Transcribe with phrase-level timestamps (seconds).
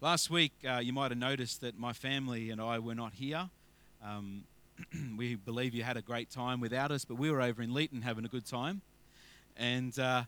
[0.00, 3.50] Last week, uh, you might have noticed that my family and I were not here.
[4.00, 4.44] Um,
[5.16, 8.04] we believe you had a great time without us, but we were over in Leeton
[8.04, 8.80] having a good time.
[9.56, 10.22] And uh,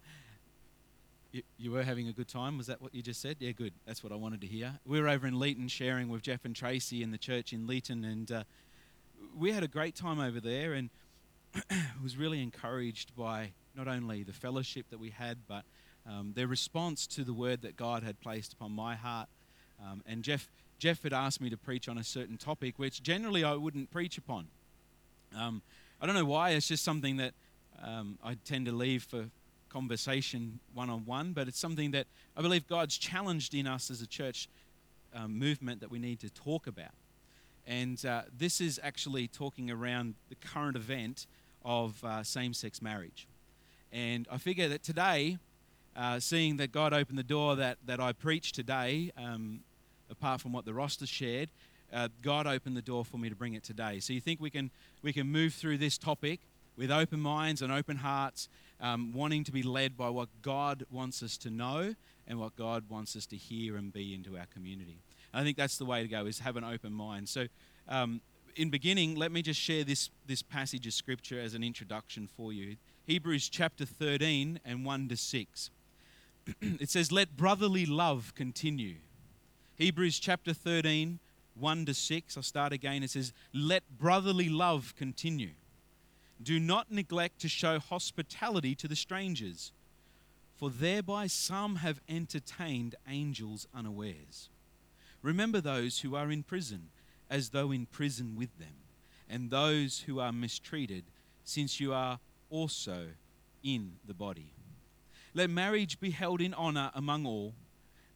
[1.31, 2.59] you, you, were having a good time?
[2.59, 3.37] Was that what you just said?
[3.39, 3.73] Yeah, good.
[3.87, 4.73] That's what I wanted to hear.
[4.85, 8.05] We were over in Leeton sharing with Jeff and Tracy in the church in Leeton,
[8.05, 8.43] and uh,
[9.39, 10.91] we had a great time over there and
[12.03, 15.63] was really encouraged by not only the fellowship that we had, but
[16.09, 19.29] um, their response to the word that God had placed upon my heart.
[19.83, 23.45] Um, and Jeff, Jeff had asked me to preach on a certain topic, which generally
[23.45, 24.49] I wouldn't preach upon.
[25.37, 25.63] Um,
[26.01, 27.35] I don't know why, it's just something that
[27.83, 29.27] um, I tend to leave for
[29.71, 34.03] conversation one on one, but it's something that I believe God's challenged in us as
[34.03, 34.49] a church
[35.15, 36.93] um, movement that we need to talk about.
[37.67, 41.27] And uh, this is actually talking around the current event
[41.65, 43.29] of uh, same sex marriage.
[43.93, 45.39] And I figure that today,
[45.97, 49.61] uh, seeing that God opened the door that, that I preach today, um,
[50.11, 51.51] apart from what the roster shared,
[51.93, 54.01] uh, God opened the door for me to bring it today.
[54.01, 54.71] So you think we can,
[55.03, 56.41] we can move through this topic
[56.77, 58.49] with open minds and open hearts,
[58.81, 61.95] um, wanting to be led by what God wants us to know
[62.27, 64.99] and what God wants us to hear and be into our community.
[65.35, 67.29] I think that's the way to go, is have an open mind.
[67.29, 67.47] So
[67.89, 68.21] um,
[68.57, 72.53] in beginning, let me just share this, this passage of Scripture as an introduction for
[72.53, 72.77] you.
[73.07, 75.71] Hebrews chapter 13 and 1 to 6.
[76.61, 78.97] it says, Let brotherly love continue.
[79.81, 81.21] Hebrews chapter 13,
[81.55, 82.37] 1 to 6.
[82.37, 83.03] I'll start again.
[83.03, 85.53] It says, Let brotherly love continue.
[86.43, 89.73] Do not neglect to show hospitality to the strangers,
[90.55, 94.51] for thereby some have entertained angels unawares.
[95.23, 96.91] Remember those who are in prison
[97.31, 98.85] as though in prison with them,
[99.31, 101.05] and those who are mistreated,
[101.43, 102.19] since you are
[102.51, 103.07] also
[103.63, 104.53] in the body.
[105.33, 107.55] Let marriage be held in honor among all,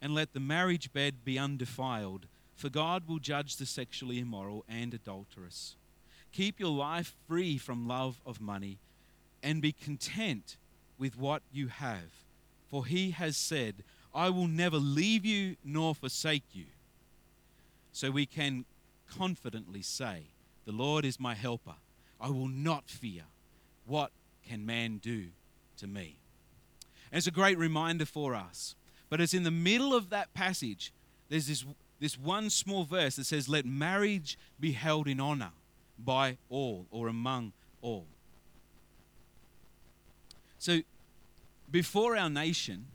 [0.05, 4.93] and let the marriage bed be undefiled, for God will judge the sexually immoral and
[4.93, 5.77] adulterous.
[6.31, 8.77] Keep your life free from love of money,
[9.43, 10.59] and be content
[10.99, 12.11] with what you have,
[12.69, 13.77] for he has said,
[14.15, 16.67] I will never leave you nor forsake you.
[17.91, 18.67] So we can
[19.09, 20.25] confidently say,
[20.67, 21.77] The Lord is my helper.
[22.21, 23.23] I will not fear.
[23.87, 24.11] What
[24.47, 25.29] can man do
[25.79, 26.19] to me?
[27.11, 28.75] And it's a great reminder for us.
[29.15, 30.93] But it's in the middle of that passage,
[31.29, 31.65] there's this,
[32.01, 35.53] this one small verse that says, Let marriage be held in honor
[35.97, 38.07] by all or among all.
[40.59, 40.81] So,
[41.71, 42.87] before our nation,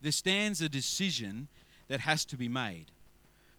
[0.00, 1.48] there stands a decision
[1.88, 2.92] that has to be made.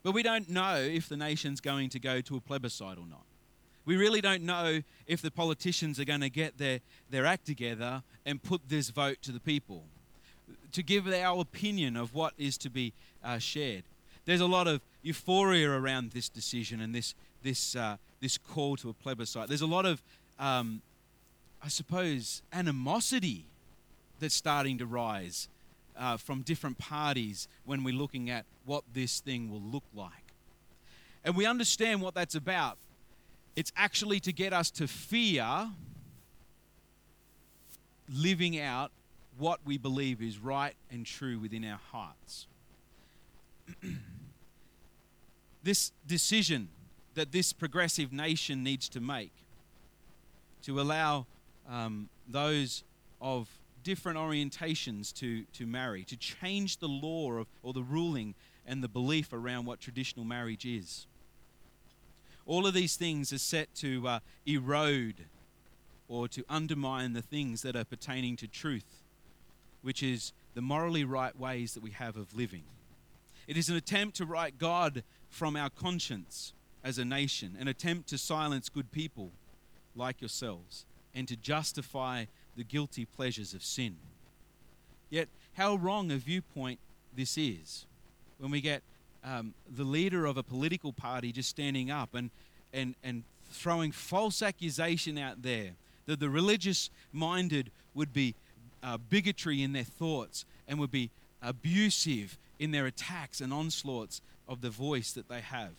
[0.01, 3.25] But we don't know if the nation's going to go to a plebiscite or not.
[3.83, 6.79] We really don't know if the politicians are going to get their,
[7.09, 9.83] their act together and put this vote to the people
[10.71, 12.93] to give our opinion of what is to be
[13.23, 13.83] uh, shared.
[14.25, 18.89] There's a lot of euphoria around this decision and this, this, uh, this call to
[18.89, 19.47] a plebiscite.
[19.47, 20.01] There's a lot of,
[20.37, 20.81] um,
[21.63, 23.45] I suppose, animosity
[24.19, 25.47] that's starting to rise
[25.97, 30.33] uh, from different parties when we're looking at what this thing will look like.
[31.23, 32.77] And we understand what that's about.
[33.55, 35.69] It's actually to get us to fear
[38.11, 38.91] living out
[39.39, 42.47] what we believe is right and true within our hearts.
[45.63, 46.69] this decision
[47.15, 49.33] that this progressive nation needs to make
[50.63, 51.25] to allow
[51.69, 52.83] um, those
[53.21, 53.47] of
[53.83, 58.35] different orientations to, to marry, to change the law of, or the ruling
[58.65, 61.07] and the belief around what traditional marriage is.
[62.45, 65.25] All of these things are set to uh, erode
[66.07, 68.98] or to undermine the things that are pertaining to truth,
[69.81, 72.63] which is the morally right ways that we have of living.
[73.47, 76.53] It is an attempt to write God from our conscience
[76.83, 79.31] as a nation, an attempt to silence good people
[79.95, 80.85] like yourselves,
[81.15, 82.25] and to justify
[82.55, 83.95] the guilty pleasures of sin.
[85.09, 86.79] Yet, how wrong a viewpoint
[87.15, 87.85] this is
[88.37, 88.81] when we get
[89.23, 92.29] um, the leader of a political party just standing up and,
[92.73, 95.71] and, and throwing false accusation out there
[96.05, 98.35] that the religious minded would be
[98.83, 101.11] uh, bigotry in their thoughts and would be
[101.41, 105.73] abusive in their attacks and onslaughts of the voice that they have.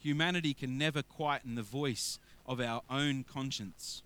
[0.00, 4.02] Humanity can never quieten the voice of our own conscience,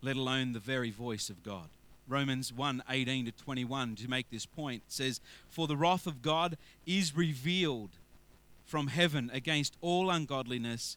[0.00, 1.68] let alone the very voice of God.
[2.08, 6.56] Romans 1 18 to 21, to make this point, says, For the wrath of God
[6.86, 7.90] is revealed
[8.64, 10.96] from heaven against all ungodliness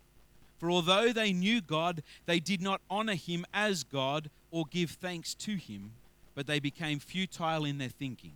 [0.61, 5.33] For although they knew God, they did not honor him as God or give thanks
[5.33, 5.93] to him,
[6.35, 8.35] but they became futile in their thinking,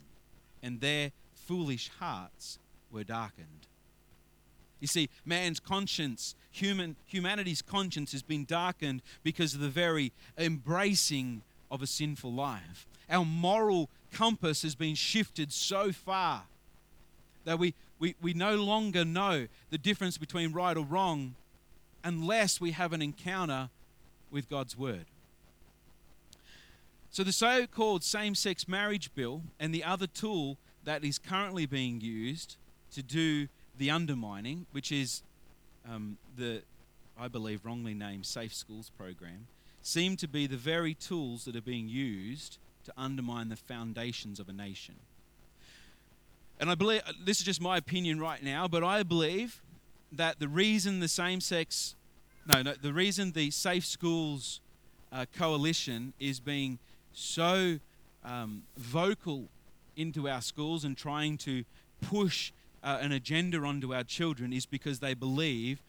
[0.63, 2.57] and their foolish hearts
[2.91, 3.67] were darkened.
[4.79, 11.43] You see, man's conscience, human, humanity's conscience has been darkened because of the very embracing
[11.69, 12.87] of a sinful life.
[13.07, 16.45] Our moral compass has been shifted so far
[17.43, 21.35] that we, we, we no longer know the difference between right or wrong
[22.05, 23.69] unless we have an encounter
[24.31, 25.05] with God's Word.
[27.09, 31.65] So, the so called same sex marriage bill and the other tool that is currently
[31.65, 32.57] being used
[32.93, 33.47] to do
[33.77, 35.23] the undermining, which is
[35.89, 36.61] um, the,
[37.19, 39.47] I believe, wrongly named Safe Schools program,
[39.81, 44.47] seem to be the very tools that are being used to undermine the foundations of
[44.47, 44.95] a nation.
[46.59, 49.61] And I believe, this is just my opinion right now, but I believe
[50.17, 51.95] that the reason the same sex,
[52.45, 54.61] no, no, the reason the Safe Schools
[55.11, 56.79] uh, Coalition is being
[57.13, 57.79] so
[58.23, 59.45] um, vocal
[59.95, 61.63] into our schools and trying to
[62.01, 62.51] push
[62.83, 65.81] uh, an agenda onto our children is because they believe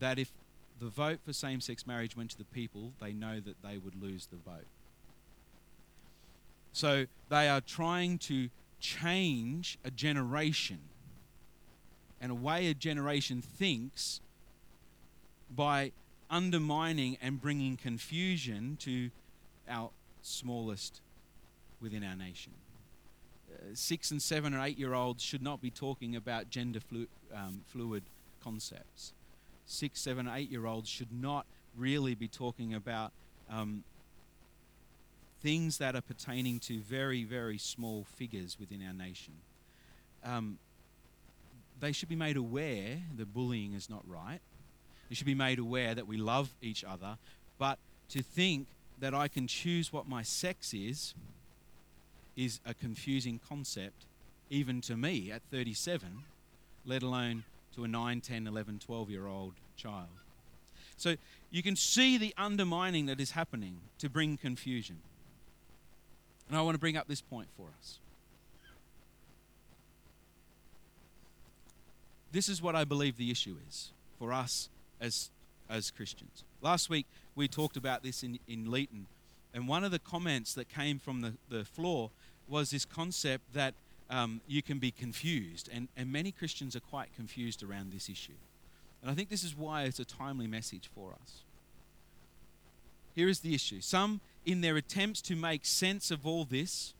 [0.00, 0.32] that if
[0.80, 4.00] the vote for same sex marriage went to the people, they know that they would
[4.02, 4.66] lose the vote.
[6.72, 8.48] So they are trying to
[8.80, 10.80] change a generation
[12.22, 14.20] and a way a generation thinks
[15.54, 15.90] by
[16.30, 19.10] undermining and bringing confusion to
[19.68, 19.90] our
[20.22, 21.00] smallest
[21.80, 22.52] within our nation.
[23.52, 27.08] Uh, six and seven or eight year olds should not be talking about gender flu-
[27.34, 28.04] um, fluid
[28.42, 29.12] concepts.
[29.66, 31.44] Six, seven, eight year olds should not
[31.76, 33.10] really be talking about
[33.50, 33.82] um,
[35.42, 39.34] things that are pertaining to very, very small figures within our nation.
[40.24, 40.58] Um,
[41.82, 44.38] they should be made aware that bullying is not right.
[45.08, 47.18] They should be made aware that we love each other.
[47.58, 47.78] But
[48.10, 48.68] to think
[49.00, 51.12] that I can choose what my sex is
[52.36, 54.06] is a confusing concept,
[54.48, 56.22] even to me at 37,
[56.86, 57.42] let alone
[57.74, 60.06] to a 9, 10, 11, 12 year old child.
[60.96, 61.16] So
[61.50, 64.98] you can see the undermining that is happening to bring confusion.
[66.48, 67.98] And I want to bring up this point for us.
[72.32, 74.70] This is what I believe the issue is for us
[75.00, 75.30] as,
[75.68, 76.44] as Christians.
[76.62, 79.04] Last week, we talked about this in, in Leeton,
[79.54, 82.10] and one of the comments that came from the, the floor
[82.48, 83.74] was this concept that
[84.08, 88.32] um, you can be confused, and, and many Christians are quite confused around this issue.
[89.02, 91.40] And I think this is why it's a timely message for us.
[93.14, 96.94] Here is the issue some in their attempts to make sense of all this,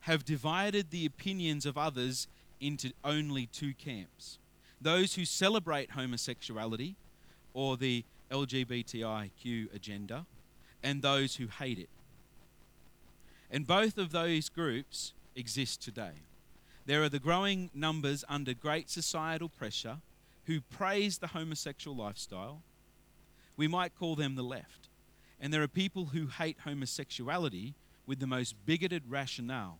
[0.00, 2.28] have divided the opinions of others
[2.60, 4.38] into only two camps
[4.80, 6.96] those who celebrate homosexuality
[7.54, 10.26] or the LGBTIQ agenda,
[10.82, 11.88] and those who hate it.
[13.50, 16.22] And both of those groups exist today.
[16.84, 19.98] There are the growing numbers under great societal pressure
[20.44, 22.62] who praise the homosexual lifestyle.
[23.56, 24.88] We might call them the left.
[25.40, 27.74] And there are people who hate homosexuality
[28.06, 29.78] with the most bigoted rationale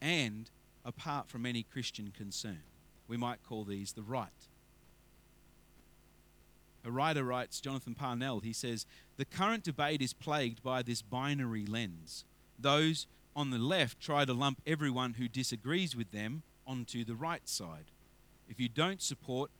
[0.00, 0.50] and
[0.90, 2.62] apart from any Christian concern.
[3.06, 4.28] We might call these the right.
[6.84, 11.64] A writer writes, Jonathan Parnell, he says, The current debate is plagued by this binary
[11.64, 12.24] lens.
[12.58, 13.06] Those
[13.36, 17.92] on the left try to lump everyone who disagrees with them onto the right side.
[18.48, 19.50] If you don't support,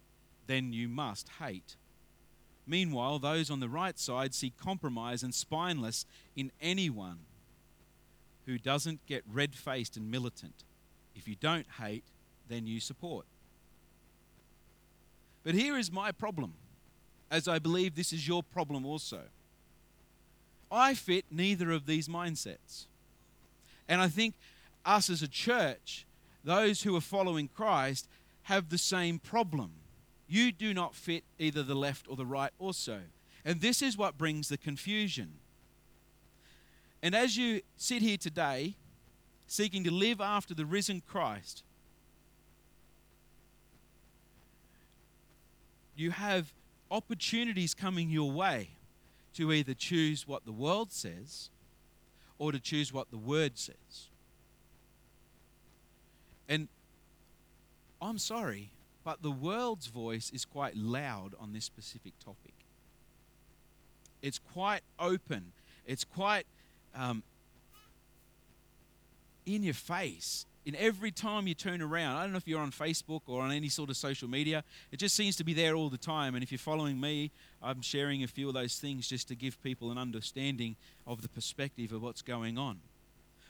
[0.49, 1.77] then you must hate.
[2.67, 7.21] Meanwhile, those on the right side see compromise and spineless in anyone
[8.47, 10.65] who doesn't get red faced and militant.
[11.15, 12.05] If you don't hate,
[12.49, 13.27] then you support.
[15.43, 16.55] But here is my problem,
[17.31, 19.23] as I believe this is your problem also.
[20.71, 22.87] I fit neither of these mindsets.
[23.89, 24.35] And I think
[24.85, 26.07] us as a church,
[26.45, 28.09] those who are following Christ,
[28.45, 29.73] have the same problem
[30.31, 33.01] you do not fit either the left or the right also.
[33.45, 35.33] And this is what brings the confusion.
[37.03, 38.77] And as you sit here today,
[39.51, 41.65] seeking to live after the risen Christ,
[45.97, 46.53] you have
[46.89, 48.69] opportunities coming your way
[49.35, 51.51] to either choose what the world says
[52.39, 54.07] or to choose what the Word says.
[56.49, 56.69] And
[58.01, 58.71] I'm sorry,
[59.03, 62.55] but the world's voice is quite loud on this specific topic.
[64.23, 65.51] It's quite open,
[65.89, 66.47] it's quite
[66.95, 67.25] um,
[69.47, 70.47] in your face.
[70.67, 73.51] In every time you turn around, I don't know if you're on Facebook or on
[73.51, 76.35] any sort of social media, it just seems to be there all the time.
[76.35, 77.31] And if you're following me,
[77.63, 81.29] I'm sharing a few of those things just to give people an understanding of the
[81.29, 82.81] perspective of what's going on.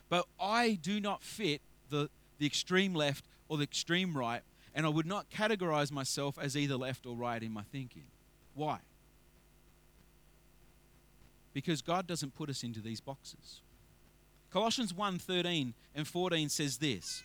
[0.08, 4.42] But I do not fit the, the extreme left or the extreme right,
[4.74, 8.04] and I would not categorize myself as either left or right in my thinking.
[8.54, 8.78] Why?
[11.52, 13.60] Because God doesn't put us into these boxes.
[14.50, 17.22] Colossians 1:13 and 14 says this.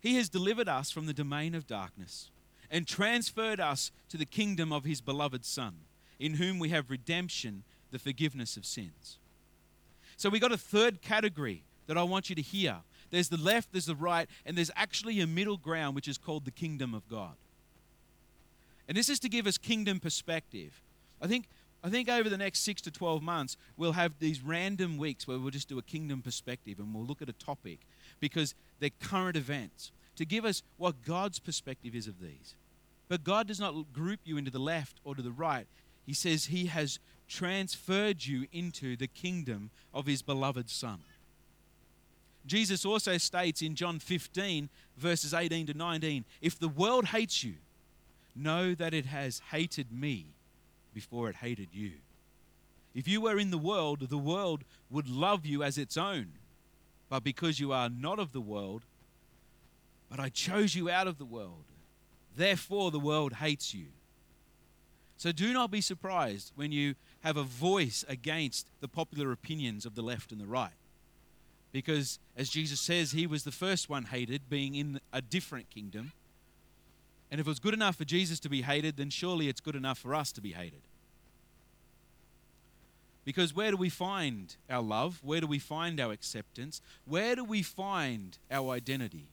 [0.00, 2.30] He has delivered us from the domain of darkness
[2.70, 5.84] and transferred us to the kingdom of his beloved son,
[6.18, 9.18] in whom we have redemption, the forgiveness of sins.
[10.16, 12.78] So we got a third category that I want you to hear.
[13.10, 16.44] There's the left, there's the right, and there's actually a middle ground which is called
[16.44, 17.36] the kingdom of God.
[18.88, 20.80] And this is to give us kingdom perspective.
[21.20, 21.48] I think
[21.86, 25.38] I think over the next 6 to 12 months we'll have these random weeks where
[25.38, 27.78] we'll just do a kingdom perspective and we'll look at a topic
[28.18, 32.56] because they're current events to give us what God's perspective is of these.
[33.06, 35.68] But God does not group you into the left or to the right.
[36.04, 40.98] He says he has transferred you into the kingdom of his beloved son.
[42.46, 47.54] Jesus also states in John 15, verses 18 to 19 If the world hates you,
[48.34, 50.35] know that it has hated me
[50.96, 51.92] before it hated you.
[52.94, 56.28] If you were in the world, the world would love you as its own.
[57.10, 58.80] But because you are not of the world,
[60.08, 61.64] but I chose you out of the world,
[62.34, 63.88] therefore the world hates you.
[65.18, 69.96] So do not be surprised when you have a voice against the popular opinions of
[69.96, 70.80] the left and the right.
[71.72, 76.12] Because, as Jesus says, he was the first one hated, being in a different kingdom.
[77.30, 79.76] And if it was good enough for Jesus to be hated, then surely it's good
[79.76, 80.82] enough for us to be hated.
[83.24, 85.18] Because where do we find our love?
[85.24, 86.80] Where do we find our acceptance?
[87.04, 89.26] Where do we find our identity?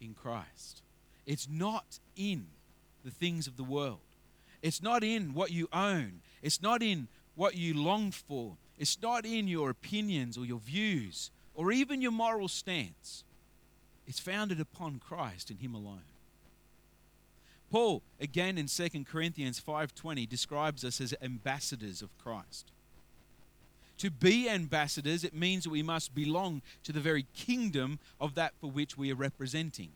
[0.00, 0.82] In Christ.
[1.24, 2.46] It's not in
[3.04, 4.00] the things of the world.
[4.62, 6.22] It's not in what you own.
[6.42, 8.56] It's not in what you long for.
[8.76, 13.22] It's not in your opinions or your views or even your moral stance.
[14.08, 16.02] It's founded upon Christ and him alone.
[17.72, 22.70] Paul again in 2 Corinthians 5:20 describes us as ambassadors of Christ.
[23.96, 28.52] To be ambassadors it means that we must belong to the very kingdom of that
[28.60, 29.90] for which we are representing.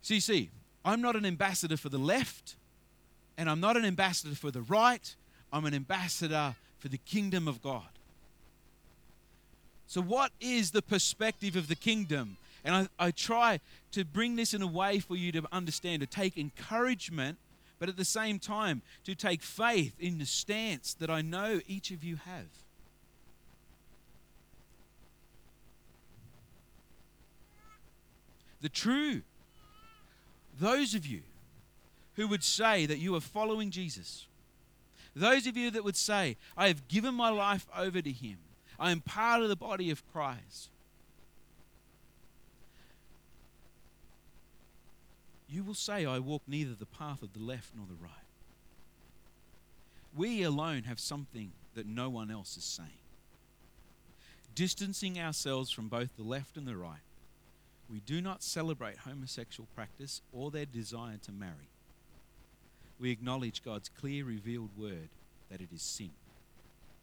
[0.00, 0.50] So you see,
[0.82, 2.56] I'm not an ambassador for the left
[3.36, 5.14] and I'm not an ambassador for the right.
[5.52, 7.88] I'm an ambassador for the kingdom of God.
[9.86, 12.38] So, what is the perspective of the kingdom?
[12.64, 13.60] And I, I try
[13.92, 17.38] to bring this in a way for you to understand, to take encouragement,
[17.78, 21.90] but at the same time, to take faith in the stance that I know each
[21.90, 22.46] of you have.
[28.62, 29.20] The true,
[30.58, 31.20] those of you
[32.14, 34.26] who would say that you are following Jesus,
[35.14, 38.38] those of you that would say, I have given my life over to Him,
[38.80, 40.70] I am part of the body of Christ.
[45.54, 48.10] You will say, I walk neither the path of the left nor the right.
[50.16, 52.90] We alone have something that no one else is saying.
[54.54, 57.00] Distancing ourselves from both the left and the right,
[57.90, 61.68] we do not celebrate homosexual practice or their desire to marry
[62.98, 65.08] we acknowledge God's clear revealed word
[65.50, 66.10] that it is sin.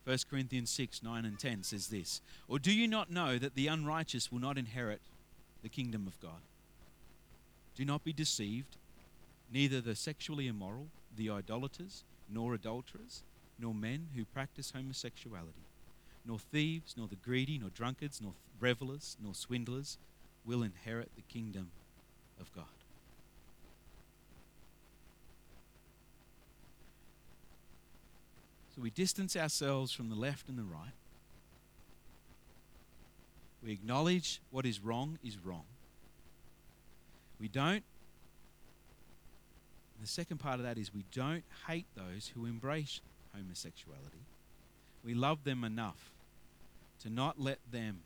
[0.06, 3.68] 1 Corinthians 6 9 and 10 says this Or do you not know that the
[3.68, 5.02] unrighteous will not inherit
[5.62, 6.42] the kingdom of God?
[7.76, 8.78] Do not be deceived.
[9.52, 13.24] Neither the sexually immoral, the idolaters, nor adulterers,
[13.60, 15.66] nor men who practice homosexuality,
[16.26, 19.98] nor thieves, nor the greedy, nor drunkards, nor revelers, nor swindlers
[20.46, 21.72] will inherit the kingdom
[22.40, 22.66] of God.
[28.76, 30.94] So we distance ourselves from the left and the right.
[33.64, 35.66] We acknowledge what is wrong is wrong.
[37.42, 37.84] We don't,
[40.00, 43.02] the second part of that is we don't hate those who embrace
[43.36, 44.26] homosexuality.
[45.04, 46.12] We love them enough
[47.02, 48.02] to not let them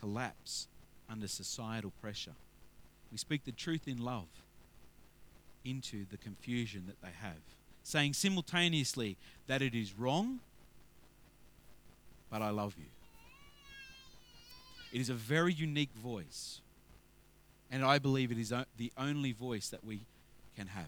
[0.00, 0.68] collapse
[1.08, 2.34] under societal pressure.
[3.10, 4.26] We speak the truth in love
[5.64, 7.40] into the confusion that they have
[7.84, 9.16] saying simultaneously
[9.46, 10.40] that it is wrong,
[12.30, 12.86] but I love you.
[14.92, 16.60] It is a very unique voice.
[17.74, 20.02] And I believe it is the only voice that we
[20.56, 20.84] can have.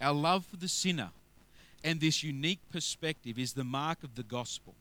[0.00, 1.10] Our love for the sinner
[1.84, 4.72] and this unique perspective is the mark of the gospel.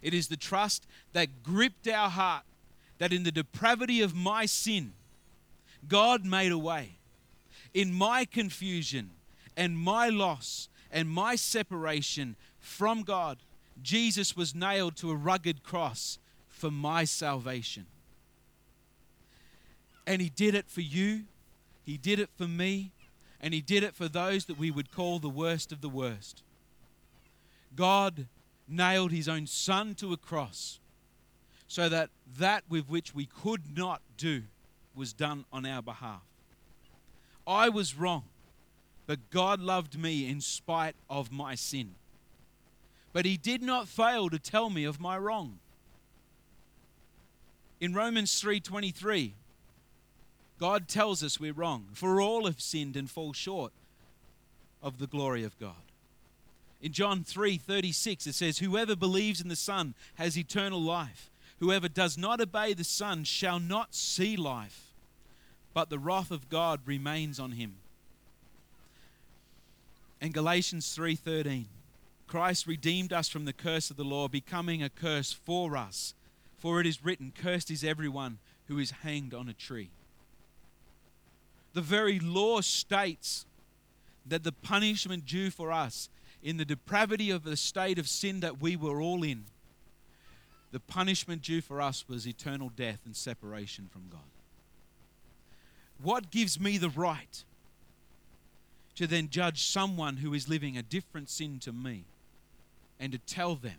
[0.00, 2.44] It is the trust that gripped our heart
[2.96, 4.94] that in the depravity of my sin,
[5.86, 6.92] God made a way.
[7.74, 9.10] In my confusion
[9.54, 13.36] and my loss and my separation from God,
[13.82, 17.84] Jesus was nailed to a rugged cross for my salvation.
[20.06, 21.24] And He did it for you,
[21.84, 22.92] He did it for me,
[23.40, 26.42] and He did it for those that we would call the worst of the worst.
[27.74, 28.26] God
[28.68, 30.78] nailed His own Son to a cross
[31.66, 34.42] so that that with which we could not do
[34.94, 36.22] was done on our behalf.
[37.46, 38.24] I was wrong,
[39.06, 41.94] but God loved me in spite of my sin.
[43.12, 45.58] But He did not fail to tell me of my wrong.
[47.80, 49.34] In Romans 3:23,
[50.58, 53.72] God tells us we're wrong, for all have sinned and fall short
[54.82, 55.74] of the glory of God.
[56.80, 61.30] In John 3:36 it says whoever believes in the Son has eternal life.
[61.58, 64.92] Whoever does not obey the Son shall not see life,
[65.72, 67.76] but the wrath of God remains on him.
[70.20, 71.66] And Galatians 3:13
[72.26, 76.14] Christ redeemed us from the curse of the law, becoming a curse for us.
[76.58, 79.90] For it is written, Cursed is everyone who is hanged on a tree.
[81.74, 83.44] The very law states
[84.26, 86.08] that the punishment due for us
[86.42, 89.44] in the depravity of the state of sin that we were all in
[90.74, 94.18] the punishment due for us was eternal death and separation from God.
[96.02, 97.44] What gives me the right
[98.96, 102.06] to then judge someone who is living a different sin to me
[102.98, 103.78] and to tell them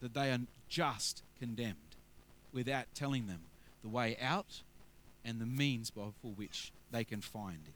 [0.00, 0.40] that they are
[0.70, 1.76] just condemned
[2.54, 3.40] without telling them
[3.82, 4.62] the way out
[5.24, 7.74] and the means by for which they can find it?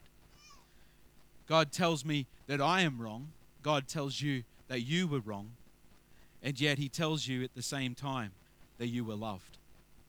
[1.47, 3.29] God tells me that I am wrong.
[3.63, 5.53] God tells you that you were wrong
[6.43, 8.31] and yet he tells you at the same time
[8.79, 9.59] that you were loved.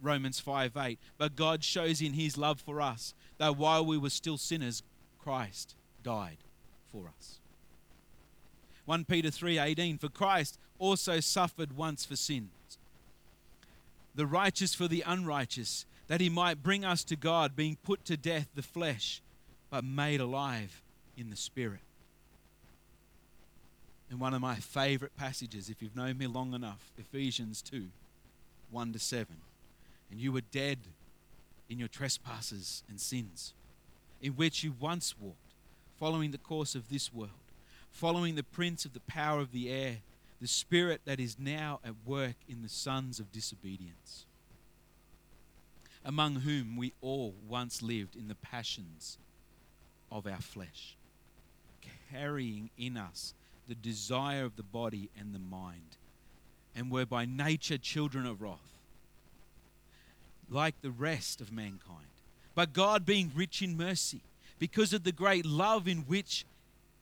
[0.01, 0.99] Romans 5 8.
[1.17, 4.83] But God shows in his love for us that while we were still sinners,
[5.19, 6.37] Christ died
[6.91, 7.39] for us.
[8.85, 12.77] 1 Peter 3:18 For Christ also suffered once for sins
[14.13, 18.17] the righteous for the unrighteous that he might bring us to God being put to
[18.17, 19.21] death the flesh
[19.69, 20.81] but made alive
[21.17, 21.81] in the spirit
[24.09, 27.87] in one of my favorite passages, if you've known me long enough, Ephesians 2
[28.69, 29.27] 1 to 7.
[30.11, 30.79] And you were dead
[31.69, 33.53] in your trespasses and sins,
[34.21, 35.53] in which you once walked,
[35.99, 37.31] following the course of this world,
[37.91, 39.97] following the prince of the power of the air,
[40.41, 44.25] the spirit that is now at work in the sons of disobedience,
[46.07, 49.17] among whom we all once lived in the passions
[50.09, 50.95] of our flesh,
[52.09, 53.33] carrying in us
[53.67, 55.97] the desire of the body and the mind,
[56.73, 58.77] and were by nature children of wrath,
[60.49, 62.07] like the rest of mankind.
[62.55, 64.21] But God, being rich in mercy,
[64.59, 66.45] because of the great love in which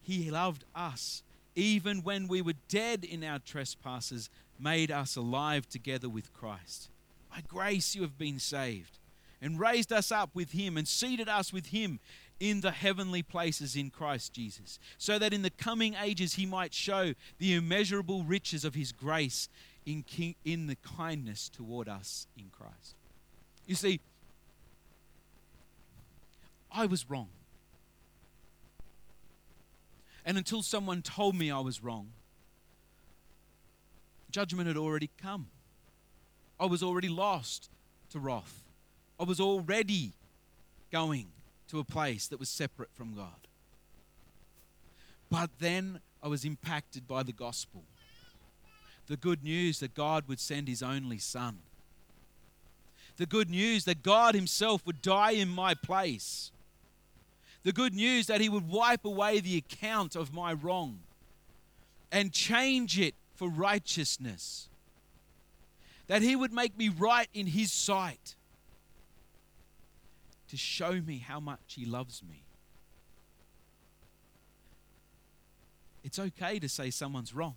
[0.02, 1.22] He loved us,
[1.56, 6.90] even when we were dead in our trespasses, made us alive together with Christ.
[7.36, 8.98] By grace you have been saved,
[9.42, 12.00] and raised us up with Him, and seated us with Him
[12.40, 16.74] in the heavenly places in Christ Jesus, so that in the coming ages he might
[16.74, 19.50] show the immeasurable riches of his grace
[19.86, 22.96] in, king, in the kindness toward us in Christ.
[23.66, 24.00] You see,
[26.72, 27.28] I was wrong.
[30.26, 32.12] And until someone told me I was wrong,
[34.32, 35.48] judgment had already come.
[36.60, 37.70] I was already lost
[38.12, 38.64] to wrath.
[39.20, 40.14] I was already
[40.92, 41.28] going
[41.70, 43.48] to a place that was separate from God.
[45.30, 47.84] But then I was impacted by the gospel
[49.08, 51.60] the good news that God would send his only son,
[53.18, 56.52] the good news that God himself would die in my place,
[57.64, 61.00] the good news that he would wipe away the account of my wrong
[62.12, 64.70] and change it for righteousness,
[66.08, 68.36] that he would make me right in his sight
[70.50, 72.44] to show me how much He loves me.
[76.04, 77.56] It's okay to say someone's wrong.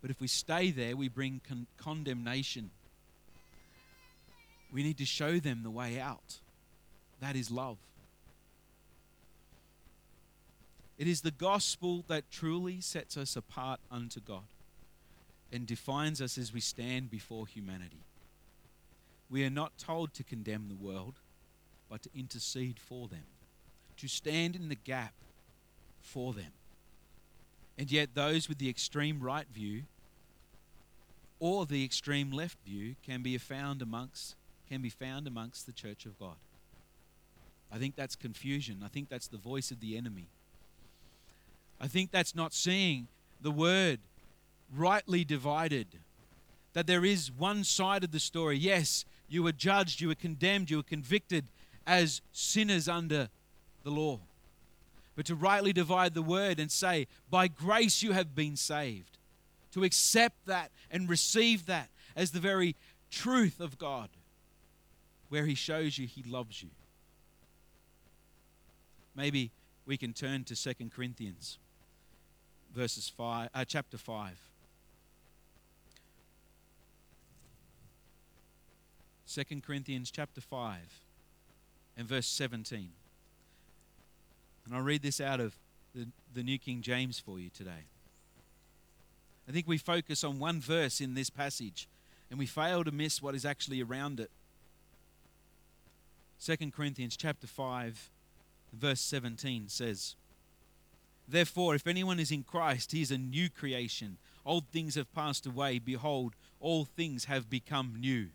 [0.00, 2.70] But if we stay there, we bring con- condemnation.
[4.72, 6.36] We need to show them the way out.
[7.20, 7.78] That is love.
[10.96, 14.44] It is the gospel that truly sets us apart unto God
[15.52, 18.02] and defines us as we stand before humanity.
[19.30, 21.14] we are not told to condemn the world,
[21.90, 23.26] but to intercede for them,
[23.96, 25.12] to stand in the gap
[26.00, 26.52] for them.
[27.76, 29.82] And yet, those with the extreme right view
[31.38, 34.34] or the extreme left view can be found amongst
[34.68, 36.36] can be found amongst the church of God.
[37.72, 38.82] I think that's confusion.
[38.84, 40.26] I think that's the voice of the enemy.
[41.80, 43.08] I think that's not seeing
[43.40, 44.00] the word
[44.74, 45.86] rightly divided.
[46.74, 48.56] That there is one side of the story.
[48.56, 51.46] Yes, you were judged, you were condemned, you were convicted
[51.86, 53.28] as sinners under
[53.82, 54.20] the law.
[55.16, 59.18] But to rightly divide the word and say, by grace you have been saved
[59.72, 62.76] to accept that and receive that as the very
[63.10, 64.10] truth of God,
[65.28, 66.70] where He shows you He loves you.
[69.16, 69.50] Maybe
[69.86, 71.58] we can turn to Second Corinthians,
[72.74, 74.38] verses five, uh, chapter five.
[79.28, 81.02] Second Corinthians chapter five,
[81.98, 82.92] and verse seventeen.
[84.64, 85.54] And I'll read this out of
[85.94, 87.84] the, the New King James for you today.
[89.46, 91.88] I think we focus on one verse in this passage
[92.30, 94.30] and we fail to miss what is actually around it.
[96.42, 98.08] 2 Corinthians chapter 5
[98.72, 100.16] verse 17 says,
[101.26, 104.16] Therefore, if anyone is in Christ, he is a new creation.
[104.46, 105.78] Old things have passed away.
[105.78, 108.28] Behold, all things have become new.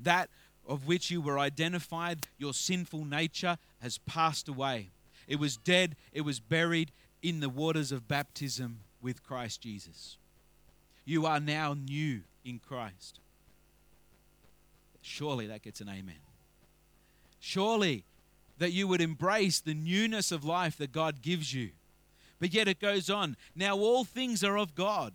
[0.00, 0.30] That
[0.66, 4.90] of which you were identified, your sinful nature, has passed away.
[5.26, 10.16] It was dead, it was buried in the waters of baptism with Christ Jesus.
[11.04, 13.20] You are now new in Christ.
[15.00, 16.20] Surely that gets an amen.
[17.40, 18.04] Surely
[18.58, 21.70] that you would embrace the newness of life that God gives you.
[22.40, 23.36] But yet it goes on.
[23.54, 25.14] Now all things are of God,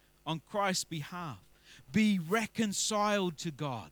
[0.25, 1.39] on Christ's behalf
[1.91, 3.91] be reconciled to God.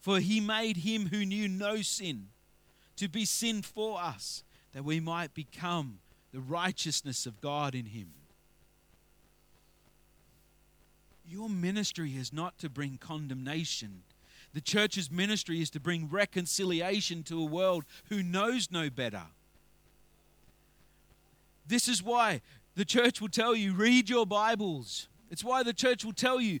[0.00, 2.28] For he made him who knew no sin
[2.96, 5.98] to be sin for us, that we might become
[6.32, 8.12] the righteousness of God in him.
[11.26, 14.02] Your ministry is not to bring condemnation.
[14.54, 19.22] The church's ministry is to bring reconciliation to a world who knows no better.
[21.66, 22.42] This is why
[22.74, 25.08] the church will tell you read your Bibles.
[25.30, 26.60] It's why the church will tell you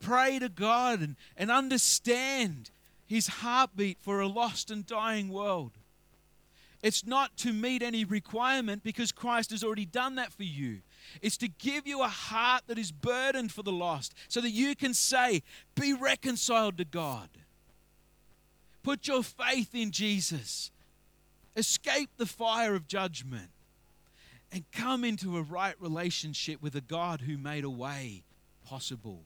[0.00, 2.70] pray to God and, and understand
[3.06, 5.72] His heartbeat for a lost and dying world.
[6.82, 10.80] It's not to meet any requirement because Christ has already done that for you.
[11.22, 14.76] It's to give you a heart that is burdened for the lost so that you
[14.76, 15.42] can say,
[15.74, 17.30] Be reconciled to God.
[18.82, 20.70] Put your faith in Jesus.
[21.56, 23.48] Escape the fire of judgment
[24.54, 28.22] and come into a right relationship with a God who made a way
[28.64, 29.24] possible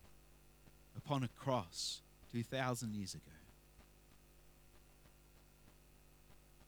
[0.97, 2.01] upon a cross
[2.33, 3.25] 2,000 years ago.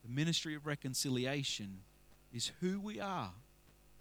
[0.04, 1.78] The ministry of reconciliation
[2.34, 3.32] is who we are,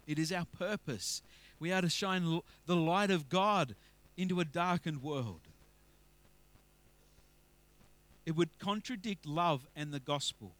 [0.06, 1.22] it is our purpose.
[1.58, 3.74] We are to shine the light of God
[4.16, 5.40] into a darkened world.
[8.26, 10.52] It would contradict love and the gospel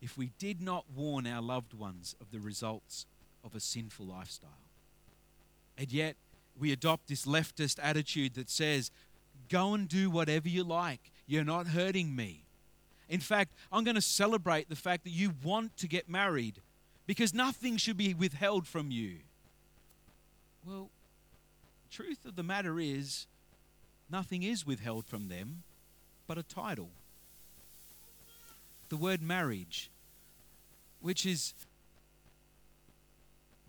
[0.00, 3.06] if we did not warn our loved ones of the results
[3.44, 4.50] of a sinful lifestyle.
[5.76, 6.16] And yet,
[6.58, 8.90] we adopt this leftist attitude that says,
[9.48, 11.10] go and do whatever you like.
[11.26, 12.44] You're not hurting me.
[13.08, 16.60] In fact, I'm going to celebrate the fact that you want to get married
[17.06, 19.16] because nothing should be withheld from you.
[20.66, 20.88] Well,
[21.90, 23.26] truth of the matter is,
[24.10, 25.64] nothing is withheld from them
[26.26, 26.88] but a title.
[28.88, 29.90] The word marriage,
[31.00, 31.52] which is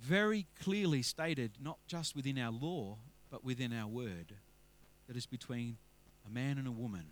[0.02, 2.98] very clearly stated, not just within our law,
[3.32, 4.34] but within our word,
[5.08, 5.78] that is between
[6.26, 7.06] a man and a woman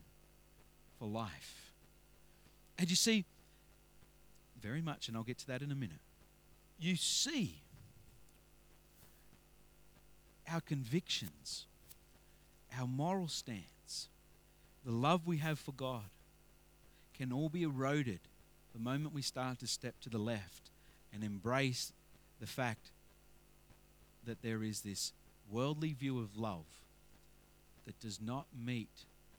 [1.00, 1.72] for life.
[2.78, 3.26] And you see,
[4.62, 6.00] very much, and I'll get to that in a minute,
[6.80, 7.62] you see
[10.52, 11.66] our convictions,
[12.78, 14.10] our moral stance,
[14.86, 16.04] the love we have for God
[17.14, 18.20] can all be eroded
[18.74, 20.72] the moment we start to step to the left
[21.14, 21.94] and embrace
[22.44, 22.92] the fact
[24.26, 25.14] that there is this
[25.50, 26.66] worldly view of love
[27.86, 28.90] that does not meet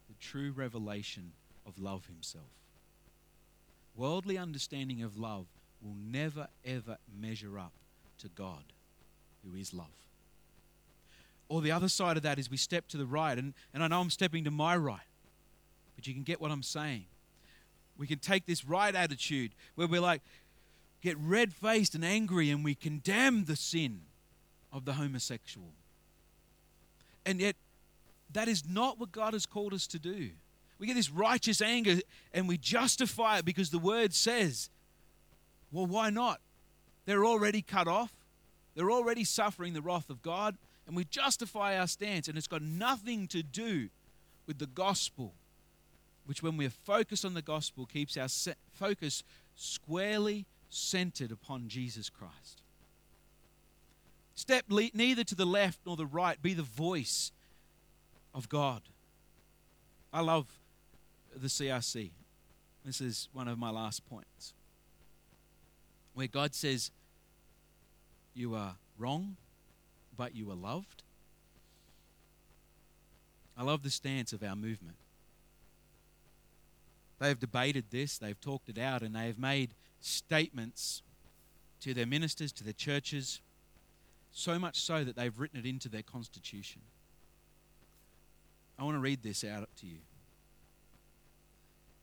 [0.08, 1.32] the true revelation
[1.66, 2.48] of love himself.
[3.94, 5.44] Worldly understanding of love
[5.82, 7.72] will never, ever measure up
[8.20, 8.64] to God,
[9.44, 9.86] who is love.
[11.50, 13.88] Or the other side of that is we step to the right, and, and I
[13.88, 15.10] know I'm stepping to my right,
[15.94, 17.04] but you can get what I'm saying.
[17.98, 20.22] We can take this right attitude where we're like,
[21.04, 24.00] get red faced and angry, and we condemn the sin
[24.72, 25.68] of the homosexual.
[27.26, 27.56] And yet,
[28.32, 30.30] that is not what God has called us to do.
[30.78, 32.00] We get this righteous anger
[32.32, 34.70] and we justify it because the word says,
[35.70, 36.40] well, why not?
[37.06, 38.12] They're already cut off,
[38.74, 42.28] they're already suffering the wrath of God, and we justify our stance.
[42.28, 43.90] And it's got nothing to do
[44.46, 45.34] with the gospel,
[46.26, 48.28] which, when we're focused on the gospel, keeps our
[48.72, 49.22] focus
[49.54, 52.62] squarely centered upon Jesus Christ.
[54.34, 57.30] Step le- neither to the left nor the right, be the voice
[58.34, 58.82] of God.
[60.12, 60.46] I love
[61.34, 62.10] the CRC.
[62.84, 64.52] This is one of my last points.
[66.14, 66.90] Where God says,
[68.34, 69.36] You are wrong,
[70.16, 71.02] but you are loved.
[73.56, 74.96] I love the stance of our movement.
[77.20, 79.70] They've debated this, they've talked it out, and they have made
[80.04, 81.02] statements
[81.80, 83.40] to their ministers, to their churches,
[84.32, 86.82] so much so that they've written it into their constitution.
[88.78, 89.98] I want to read this out to you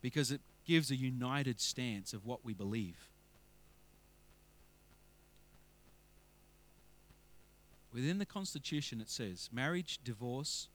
[0.02, 3.10] because it gives a united stance of what we believe.
[7.94, 10.70] Within the Constitution, it says marriage, divorce.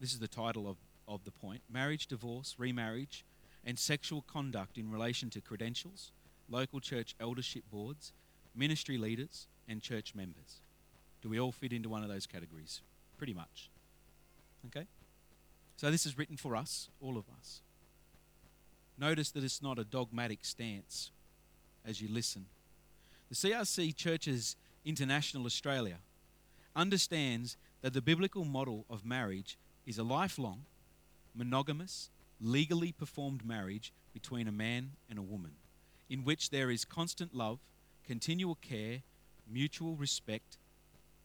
[0.00, 0.76] This is the title of,
[1.08, 3.24] of the point marriage, divorce, remarriage,
[3.64, 6.12] and sexual conduct in relation to credentials,
[6.48, 8.12] local church eldership boards,
[8.54, 10.60] ministry leaders, and church members.
[11.22, 12.80] Do we all fit into one of those categories?
[13.16, 13.70] Pretty much.
[14.66, 14.86] Okay?
[15.76, 17.60] So this is written for us, all of us.
[18.98, 21.10] Notice that it's not a dogmatic stance
[21.84, 22.46] as you listen.
[23.28, 25.96] The CRC Churches International Australia
[26.76, 30.64] understands that the biblical model of marriage is a lifelong,
[31.34, 32.10] monogamous,
[32.42, 35.52] legally performed marriage between a man and a woman,
[36.10, 37.60] in which there is constant love,
[38.04, 39.02] continual care,
[39.48, 40.58] mutual respect,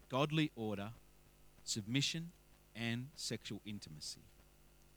[0.10, 0.92] godly order,
[1.64, 2.32] submission,
[2.76, 4.22] and sexual intimacy.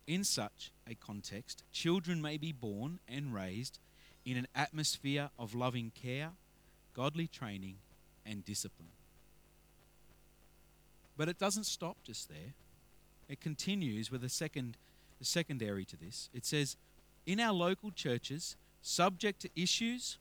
[0.06, 3.78] In such a context, children may be born and raised
[4.24, 6.30] in an atmosphere of loving care,
[6.94, 7.76] godly training,
[8.26, 8.90] and discipline.
[11.16, 12.54] But it doesn't stop just there.
[13.28, 14.76] It continues with a second
[15.24, 16.28] secondary to this.
[16.32, 16.76] It says,
[17.26, 20.18] in our local churches, subject to issues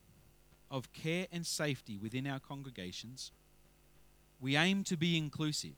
[0.70, 3.32] of care and safety within our congregations,
[4.40, 5.76] we aim to be inclusive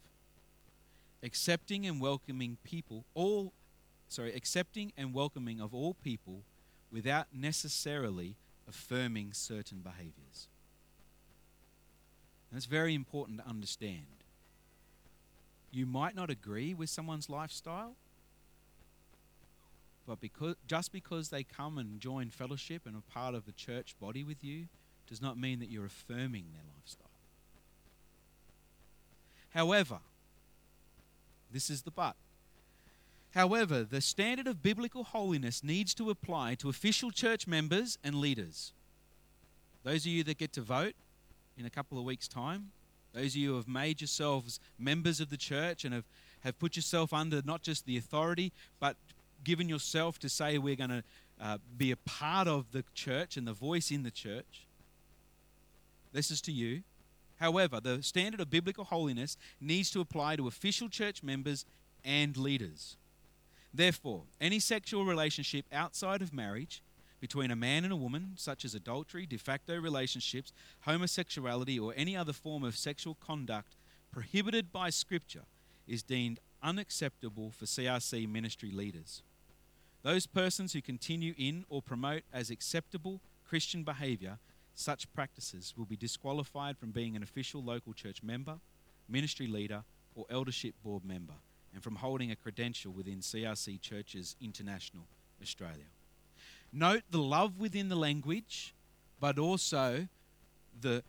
[1.23, 3.53] accepting and welcoming people all
[4.07, 6.41] sorry accepting and welcoming of all people
[6.91, 8.35] without necessarily
[8.67, 10.47] affirming certain behaviors
[12.49, 14.05] and it's very important to understand
[15.71, 17.95] you might not agree with someone's lifestyle
[20.07, 23.95] but because just because they come and join fellowship and are part of the church
[23.99, 24.67] body with you
[25.07, 27.07] does not mean that you're affirming their lifestyle
[29.49, 29.99] however
[31.51, 32.15] this is the but.
[33.31, 38.73] However, the standard of biblical holiness needs to apply to official church members and leaders.
[39.83, 40.95] Those of you that get to vote
[41.57, 42.71] in a couple of weeks' time,
[43.13, 46.05] those of you who have made yourselves members of the church and have,
[46.41, 48.95] have put yourself under not just the authority, but
[49.43, 51.03] given yourself to say we're going to
[51.39, 54.67] uh, be a part of the church and the voice in the church.
[56.13, 56.83] This is to you.
[57.39, 61.65] However, the standard of biblical holiness needs to apply to official church members
[62.05, 62.97] and leaders.
[63.73, 66.83] Therefore, any sexual relationship outside of marriage
[67.19, 70.51] between a man and a woman, such as adultery, de facto relationships,
[70.81, 73.75] homosexuality, or any other form of sexual conduct
[74.11, 75.45] prohibited by Scripture,
[75.87, 79.23] is deemed unacceptable for CRC ministry leaders.
[80.03, 84.39] Those persons who continue in or promote as acceptable Christian behavior
[84.73, 88.59] such practices will be disqualified from being an official local church member,
[89.07, 89.83] ministry leader,
[90.15, 91.33] or eldership board member,
[91.73, 95.03] and from holding a credential within CRC Churches International
[95.41, 95.85] Australia.
[96.73, 98.73] Note the love within the language,
[99.19, 100.07] but also
[100.79, 101.03] the,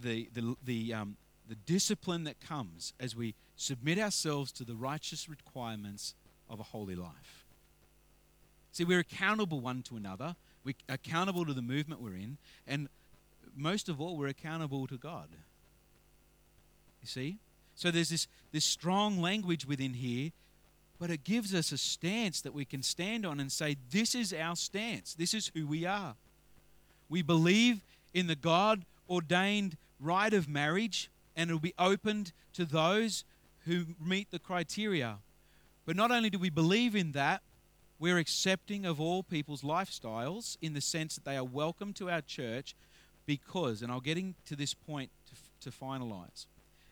[0.00, 1.16] the, the, the, um,
[1.48, 6.14] the discipline that comes as we submit ourselves to the righteous requirements
[6.50, 7.44] of a holy life.
[8.72, 10.36] See, we're accountable one to another.
[10.64, 12.38] We're accountable to the movement we're in.
[12.66, 12.88] And
[13.56, 15.28] most of all, we're accountable to God.
[17.02, 17.38] You see?
[17.74, 20.30] So there's this, this strong language within here
[20.98, 24.32] but it gives us a stance that we can stand on and say, This is
[24.32, 25.14] our stance.
[25.14, 26.14] This is who we are.
[27.08, 27.80] We believe
[28.12, 33.24] in the God ordained right of marriage, and it will be opened to those
[33.64, 35.18] who meet the criteria.
[35.86, 37.42] But not only do we believe in that,
[37.98, 42.20] we're accepting of all people's lifestyles in the sense that they are welcome to our
[42.20, 42.74] church
[43.26, 46.46] because, and I'll getting to this point to, to finalize,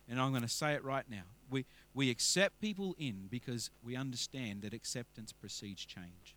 [0.09, 1.23] and I'm going to say it right now.
[1.51, 1.65] We,
[1.95, 6.35] we accept people in because we understand that acceptance precedes change.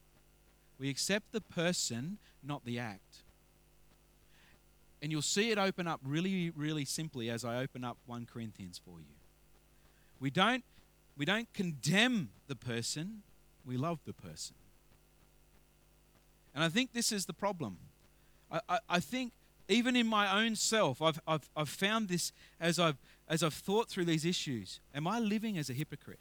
[0.80, 3.24] We accept the person, not the act.
[5.02, 8.80] And you'll see it open up really, really simply as I open up 1 Corinthians
[8.84, 9.16] for you.
[10.20, 10.64] We don't,
[11.18, 13.24] we don't condemn the person,
[13.66, 14.56] we love the person.
[16.60, 17.78] And I think this is the problem.
[18.52, 19.32] I, I, I think
[19.70, 22.98] even in my own self, I've, I've, I've found this as I've,
[23.30, 24.82] as I've thought through these issues.
[24.94, 26.20] Am I living as a hypocrite?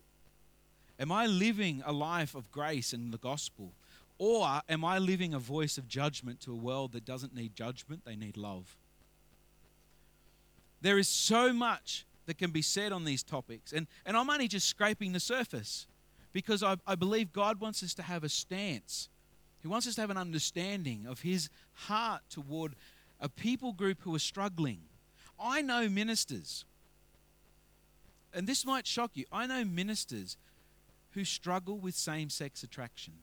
[1.01, 3.73] Am I living a life of grace and the gospel?
[4.17, 8.05] Or am I living a voice of judgment to a world that doesn't need judgment,
[8.05, 8.77] they need love?
[10.81, 14.47] There is so much that can be said on these topics, and, and I'm only
[14.47, 15.89] just scraping the surface
[16.33, 19.09] because I, I believe God wants us to have a stance.
[19.61, 22.75] He wants us to have an understanding of His heart toward
[23.21, 24.81] a people group who are struggling.
[25.41, 26.65] I know ministers,
[28.33, 30.37] and this might shock you, I know ministers
[31.13, 33.15] who struggle with same sex attraction.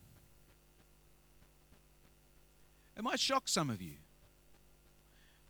[2.96, 3.94] It might shock some of you.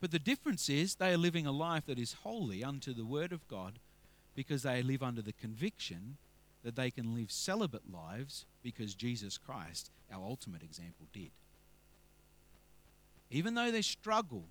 [0.00, 3.32] But the difference is they are living a life that is holy unto the Word
[3.32, 3.78] of God
[4.34, 6.18] because they live under the conviction
[6.66, 11.30] that they can live celibate lives because Jesus Christ, our ultimate example, did.
[13.30, 14.46] Even though they struggle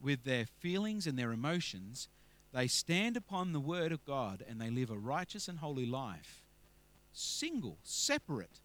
[0.00, 2.08] with their feelings and their emotions,
[2.52, 6.42] they stand upon the Word of God and they live a righteous and holy life.
[7.12, 8.58] Single, separate,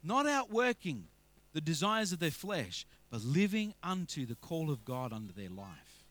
[0.00, 1.08] not outworking
[1.54, 6.04] the desires of their flesh, but living unto the call of God under their life.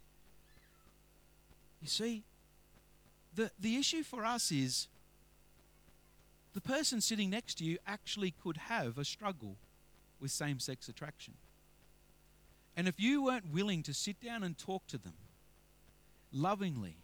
[1.82, 2.24] You see,
[3.34, 4.90] the, the issue for us is
[6.54, 9.56] the person sitting next to you actually could have a struggle
[10.20, 11.36] with same sex attraction.
[12.76, 15.14] And if you weren't willing to sit down and talk to them
[16.32, 16.98] lovingly,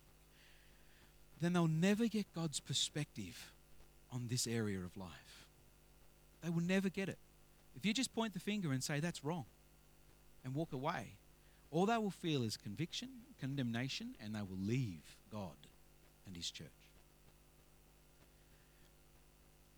[1.40, 3.52] then they'll never get God's perspective
[4.12, 5.46] on this area of life.
[6.44, 7.18] They will never get it.
[7.76, 9.46] If you just point the finger and say, that's wrong,
[10.44, 11.18] and walk away,
[11.70, 15.58] all they will feel is conviction, condemnation, and they will leave God
[16.26, 16.68] and His church.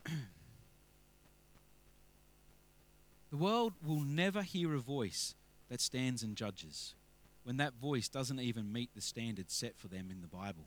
[3.31, 5.35] the world will never hear a voice
[5.69, 6.95] that stands and judges
[7.43, 10.65] when that voice doesn't even meet the standards set for them in the Bible.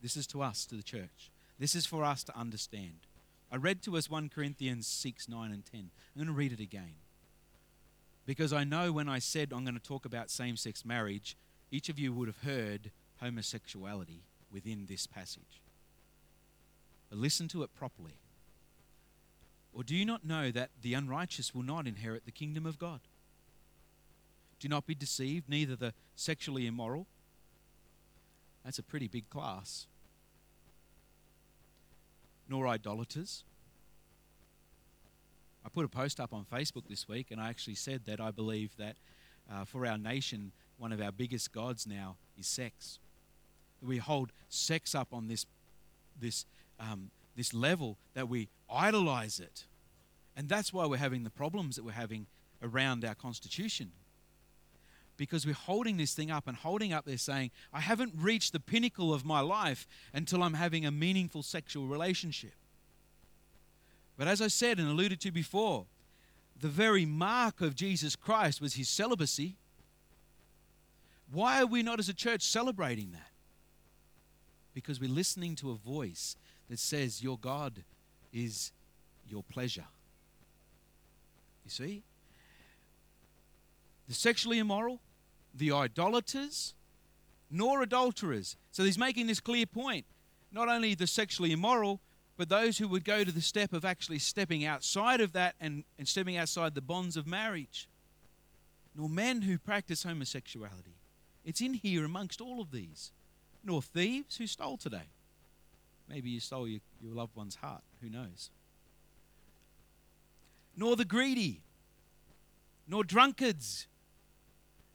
[0.00, 1.30] This is to us, to the church.
[1.58, 3.06] This is for us to understand.
[3.52, 5.80] I read to us 1 Corinthians 6, 9, and 10.
[5.80, 6.94] I'm going to read it again.
[8.24, 11.36] Because I know when I said I'm going to talk about same sex marriage,
[11.70, 15.60] each of you would have heard homosexuality within this passage.
[17.10, 18.14] Listen to it properly.
[19.72, 23.00] Or do you not know that the unrighteous will not inherit the kingdom of God?
[24.58, 27.06] Do not be deceived, neither the sexually immoral.
[28.64, 29.86] That's a pretty big class
[32.50, 33.44] nor idolaters.
[35.64, 38.32] I put a post up on Facebook this week, and I actually said that I
[38.32, 38.96] believe that
[39.50, 42.98] uh, for our nation, one of our biggest gods now is sex.
[43.80, 45.46] We hold sex up on this,
[46.20, 46.44] this,
[46.80, 49.66] um, this level that we idolize it.
[50.36, 52.26] And that's why we're having the problems that we're having
[52.62, 53.92] around our constitution
[55.20, 58.58] because we're holding this thing up and holding up there saying, I haven't reached the
[58.58, 62.54] pinnacle of my life until I'm having a meaningful sexual relationship.
[64.16, 65.84] But as I said and alluded to before,
[66.58, 69.56] the very mark of Jesus Christ was his celibacy.
[71.30, 73.28] Why are we not as a church celebrating that?
[74.72, 76.34] Because we're listening to a voice
[76.70, 77.82] that says, Your God
[78.32, 78.72] is
[79.28, 79.84] your pleasure.
[81.64, 82.02] You see?
[84.08, 85.00] The sexually immoral,
[85.54, 86.74] the idolaters,
[87.50, 88.56] nor adulterers.
[88.70, 90.06] So he's making this clear point.
[90.52, 92.00] Not only the sexually immoral,
[92.36, 95.84] but those who would go to the step of actually stepping outside of that and,
[95.98, 97.88] and stepping outside the bonds of marriage,
[98.96, 100.96] nor men who practice homosexuality.
[101.44, 103.12] It's in here amongst all of these.
[103.62, 105.10] Nor thieves who stole today.
[106.10, 107.82] Maybe you stole your, your loved one's heart.
[108.02, 108.50] Who knows?
[110.76, 111.62] Nor the greedy,
[112.88, 113.86] nor drunkards,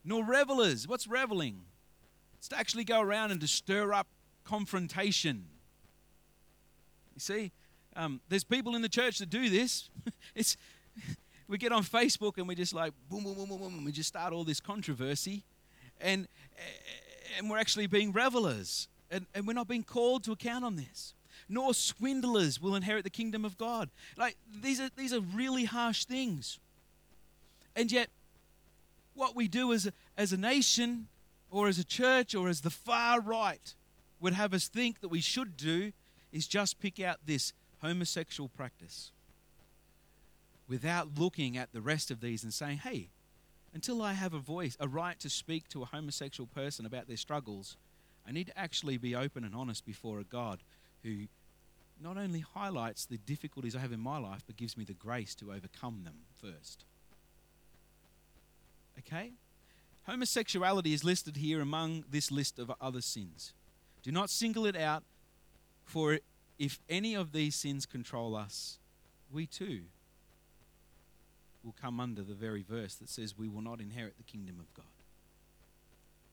[0.03, 0.87] nor revelers.
[0.87, 1.61] What's reveling?
[2.37, 4.07] It's to actually go around and to stir up
[4.43, 5.45] confrontation.
[7.15, 7.51] You see,
[7.95, 9.89] Um, there's people in the church that do this.
[10.35, 10.57] it's
[11.47, 13.93] we get on Facebook and we just like boom, boom, boom, boom, boom, and we
[13.93, 15.45] just start all this controversy,
[16.01, 16.27] and
[17.37, 21.13] and we're actually being revelers, and, and we're not being called to account on this.
[21.47, 23.89] Nor swindlers will inherit the kingdom of God.
[24.17, 26.59] Like these are these are really harsh things,
[27.75, 28.09] and yet
[29.13, 31.07] what we do as a, as a nation,
[31.51, 33.73] or as a church, or as the far right
[34.19, 35.91] would have us think that we should do,
[36.31, 39.11] is just pick out this homosexual practice
[40.67, 43.09] without looking at the rest of these and saying, hey,
[43.73, 47.17] until I have a voice, a right to speak to a homosexual person about their
[47.17, 47.77] struggles,
[48.27, 50.59] I need to actually be open and honest before a God
[51.03, 51.27] who
[52.01, 55.35] not only highlights the difficulties I have in my life, but gives me the grace
[55.35, 56.83] to overcome them first.
[58.99, 59.31] Okay?
[60.07, 63.53] Homosexuality is listed here among this list of other sins.
[64.03, 65.03] Do not single it out,
[65.83, 66.19] for
[66.59, 68.77] if any of these sins control us,
[69.31, 69.81] we too
[71.63, 74.71] will come under the very verse that says we will not inherit the kingdom of
[74.75, 74.85] God.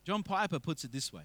[0.04, 1.22] John Piper puts it this way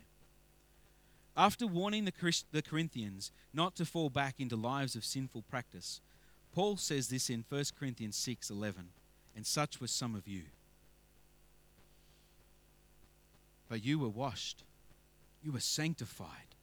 [1.37, 6.01] After warning the, Corinthians not to fall back into lives of sinful practice,
[6.51, 8.89] Paul says this in 1 Corinthians 6 11,
[9.35, 10.41] and such were some of you.
[13.69, 14.63] But you were washed,
[15.43, 16.55] you were sanctified,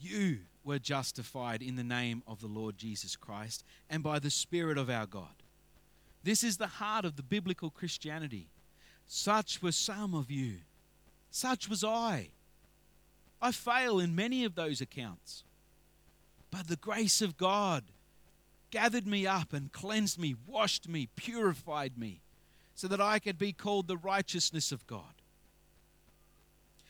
[0.00, 4.76] you were justified in the name of the Lord Jesus Christ and by the Spirit
[4.76, 5.44] of our God.
[6.24, 8.48] This is the heart of the biblical Christianity.
[9.06, 10.56] Such were some of you.
[11.30, 12.30] Such was I.
[13.40, 15.44] I fail in many of those accounts.
[16.50, 17.84] But the grace of God
[18.70, 22.20] gathered me up and cleansed me, washed me, purified me,
[22.74, 25.14] so that I could be called the righteousness of God.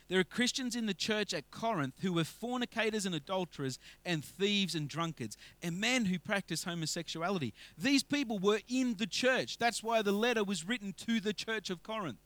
[0.09, 4.75] There are Christians in the church at Corinth who were fornicators and adulterers and thieves
[4.75, 7.55] and drunkards and men who practice homosexuality.
[7.79, 9.59] These people were in the church.
[9.59, 12.19] That's why the letter was written to the church of Corinth.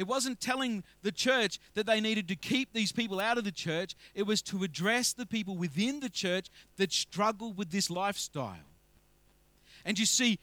[0.00, 3.52] It wasn't telling the church that they needed to keep these people out of the
[3.52, 6.48] church, it was to address the people within the church
[6.78, 8.56] that struggle with this lifestyle.
[9.84, 10.38] And you see,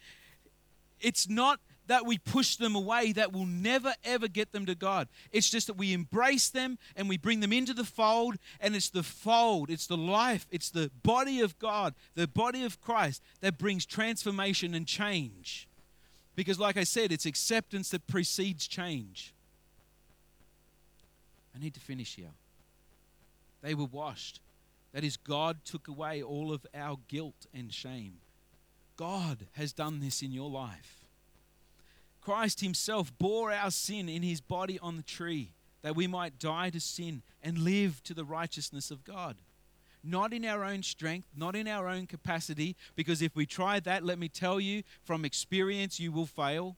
[1.02, 5.08] it's not that we push them away that will never ever get them to God.
[5.32, 8.92] It's just that we embrace them and we bring them into the fold, and it's
[8.92, 13.58] the fold, it's the life, it's the body of God, the body of Christ that
[13.58, 15.68] brings transformation and change.
[16.36, 19.34] Because, like I said, it's acceptance that precedes change.
[21.58, 22.34] I need to finish here.
[23.64, 24.42] They were washed.
[24.94, 28.18] That is, God took away all of our guilt and shame.
[28.96, 31.06] God has done this in your life.
[32.22, 36.70] Christ Himself bore our sin in His body on the tree that we might die
[36.70, 39.38] to sin and live to the righteousness of God.
[40.04, 44.04] Not in our own strength, not in our own capacity, because if we try that,
[44.04, 46.76] let me tell you from experience, you will fail.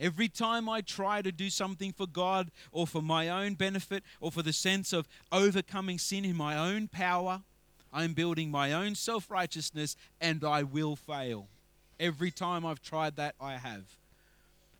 [0.00, 4.30] Every time I try to do something for God or for my own benefit or
[4.30, 7.42] for the sense of overcoming sin in my own power,
[7.92, 11.48] I'm building my own self righteousness and I will fail.
[11.98, 13.96] Every time I've tried that, I have.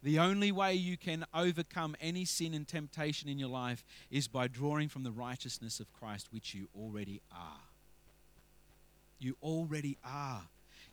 [0.02, 4.46] The only way you can overcome any sin and temptation in your life is by
[4.46, 7.60] drawing from the righteousness of Christ, which you already are.
[9.18, 10.42] You already are.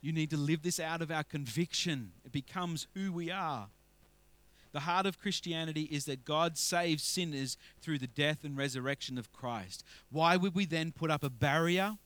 [0.00, 2.10] You need to live this out of our conviction.
[2.24, 3.68] It becomes who we are.
[4.72, 9.32] The heart of Christianity is that God saves sinners through the death and resurrection of
[9.32, 9.84] Christ.
[10.10, 11.96] Why would we then put up a barrier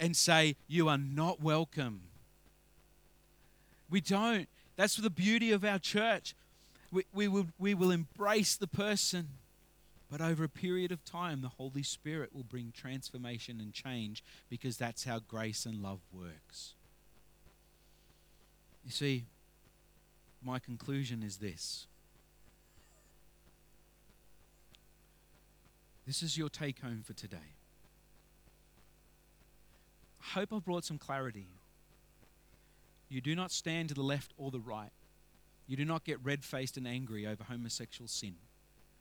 [0.00, 2.02] and say, You are not welcome?
[3.90, 4.48] We don't.
[4.76, 6.34] That's the beauty of our church.
[6.90, 9.28] We, we, will, we will embrace the person,
[10.10, 14.76] but over a period of time, the Holy Spirit will bring transformation and change because
[14.76, 16.74] that's how grace and love works.
[18.84, 19.24] You see,
[20.44, 21.86] my conclusion is this.
[26.06, 27.54] This is your take home for today.
[30.20, 31.46] I hope I've brought some clarity
[33.14, 34.90] you do not stand to the left or the right.
[35.68, 38.34] You do not get red faced and angry over homosexual sin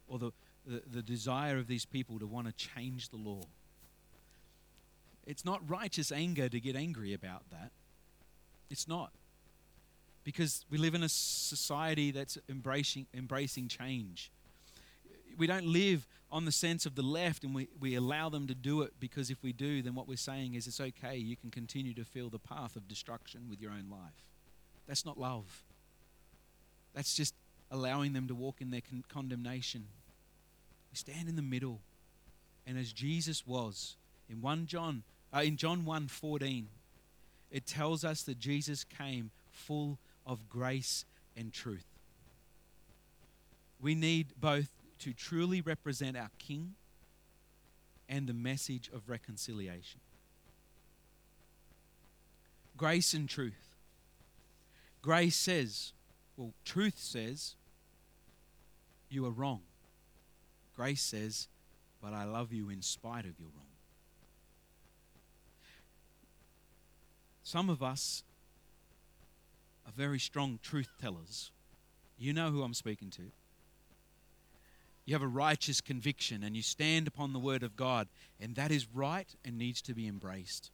[0.08, 0.32] or the,
[0.68, 3.42] the, the, desire of these people to want to change the law.
[5.26, 7.72] It's not righteous anger to get angry about that.
[8.70, 9.12] It's not.
[10.24, 14.32] Because we live in a society that's embracing, embracing change
[15.38, 18.56] we don't live on the sense of the left and we, we allow them to
[18.56, 21.16] do it because if we do, then what we're saying is it's okay.
[21.18, 24.30] You can continue to feel the path of destruction with your own life.
[24.88, 25.64] That's not love.
[26.94, 27.34] That's just
[27.72, 29.86] allowing them to walk in their con- condemnation.
[30.92, 31.82] We stand in the middle.
[32.66, 33.96] And as Jesus was
[34.30, 35.04] in 1 John,
[35.36, 36.68] uh, in John 1 14,
[37.52, 41.06] it tells us that Jesus came full of grace
[41.36, 41.86] and truth.
[43.82, 44.70] We need both
[45.00, 46.76] to truly represent our King
[48.08, 50.00] and the message of reconciliation.
[52.78, 53.76] Grace and truth.
[55.02, 55.94] Grace says,
[56.38, 57.56] well, truth says,
[59.10, 59.62] you are wrong.
[60.76, 61.48] Grace says,
[62.02, 63.68] but I love you in spite of your wrong.
[67.44, 68.24] Some of us
[69.86, 71.52] are very strong truth tellers.
[72.18, 73.32] You know who I'm speaking to.
[75.06, 78.08] You have a righteous conviction and you stand upon the word of God,
[78.40, 80.72] and that is right and needs to be embraced.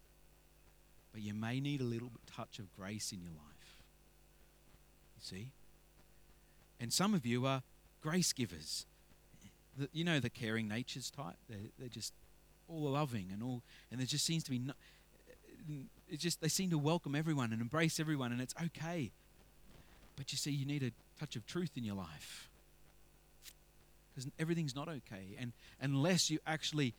[1.12, 3.78] But you may need a little touch of grace in your life.
[5.18, 5.51] You see?
[6.80, 7.64] And some of you are
[8.01, 8.86] grace givers.
[9.91, 11.38] You know the caring natures type.
[11.49, 12.14] They're, just
[12.68, 14.74] all loving and all, and there just seems to be no,
[16.10, 19.12] it just they seem to welcome everyone and embrace everyone, and it's okay.
[20.16, 22.49] But you see, you need a touch of truth in your life
[24.14, 26.93] because everything's not okay, and unless you actually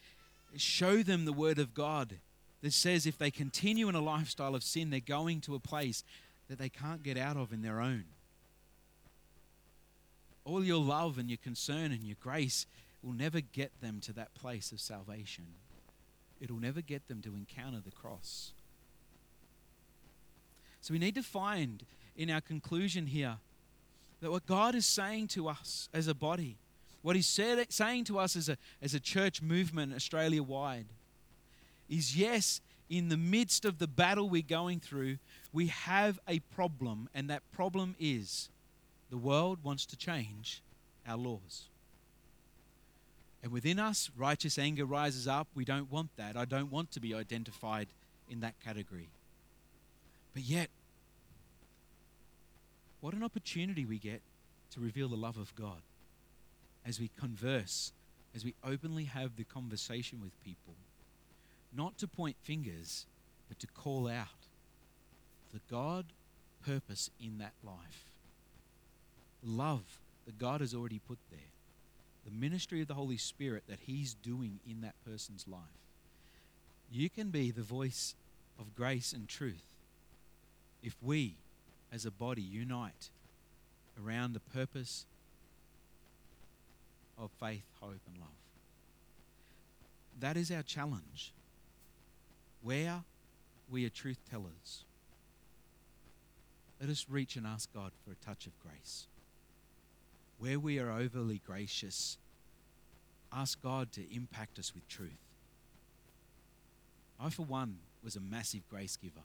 [0.57, 2.17] show them the Word of God
[2.63, 6.05] that says if they continue in a lifestyle of sin, they're going to a place
[6.49, 8.05] that they can't get out of in their own.
[10.45, 12.67] All your love and your concern and your grace
[13.03, 15.47] will never get them to that place of salvation.
[16.41, 18.53] It'll never get them to encounter the cross.
[20.81, 21.85] So we need to find
[22.17, 23.37] in our conclusion here
[24.21, 26.57] that what God is saying to us as a body,
[27.03, 30.87] what He's said, saying to us as a, as a church movement Australia wide,
[31.89, 35.19] is yes, in the midst of the battle we're going through,
[35.53, 38.49] we have a problem, and that problem is
[39.11, 40.63] the world wants to change
[41.07, 41.69] our laws.
[43.43, 45.49] And within us, righteous anger rises up.
[45.55, 46.37] We don't want that.
[46.37, 47.89] I don't want to be identified
[48.29, 49.09] in that category.
[50.35, 50.69] But yet,
[53.01, 54.23] what an opportunity we get
[54.73, 55.83] to reveal the love of God
[56.87, 57.93] as we converse,
[58.35, 60.75] as we openly have the conversation with people.
[61.75, 63.07] Not to point fingers,
[63.49, 64.27] but to call out
[65.53, 66.07] the God
[66.65, 68.05] purpose in that life.
[69.43, 71.41] Love that God has already put there.
[72.25, 75.61] The ministry of the Holy Spirit that He's doing in that person's life.
[76.93, 78.15] You can be the voice
[78.59, 79.70] of grace and truth
[80.83, 81.35] if we,
[81.93, 83.11] as a body, unite
[84.03, 85.05] around the purpose
[87.19, 88.29] of faith, hope, and love.
[90.19, 91.33] That is our challenge.
[92.63, 93.03] Where
[93.71, 94.85] we are truth tellers,
[96.81, 99.07] let us reach and ask God for a touch of grace.
[100.39, 102.17] Where we are overly gracious,
[103.33, 105.11] ask God to impact us with truth.
[107.19, 109.21] I, for one, was a massive grace giver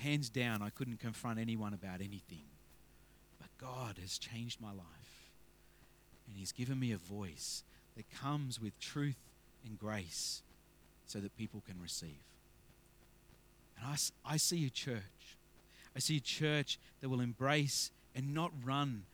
[0.00, 2.44] hands down, I couldn't confront anyone about anything.
[3.38, 5.30] But God has changed my life.
[6.26, 7.62] And He's given me a voice
[7.96, 9.18] that comes with truth
[9.64, 10.42] and grace
[11.06, 12.22] so that people can receive.
[13.76, 15.36] And I, I see a church.
[15.94, 19.04] I see a church that will embrace and not run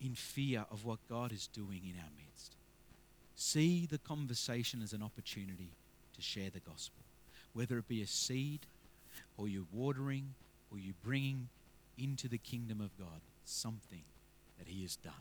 [0.00, 2.56] in fear of what God is doing in our midst.
[3.34, 5.70] See the conversation as an opportunity
[6.14, 7.04] to share the gospel,
[7.52, 8.66] whether it be a seed
[9.36, 10.34] or you're watering,
[10.70, 11.48] or you're bringing
[11.98, 14.02] into the kingdom of God something
[14.58, 15.12] that He has done.